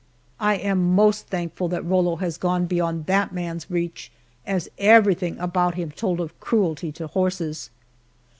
I 0.39 0.55
am 0.55 0.95
most 0.95 1.27
thankful 1.27 1.67
that 1.67 1.85
Rollo 1.85 2.15
has 2.15 2.39
gone 2.39 2.65
beyond 2.65 3.05
that 3.05 3.31
man's 3.31 3.69
reach, 3.69 4.11
as 4.47 4.67
everything 4.79 5.37
about 5.37 5.75
him 5.75 5.91
told 5.91 6.19
of 6.19 6.39
cruelty 6.39 6.91
to 6.93 7.05
horses. 7.05 7.69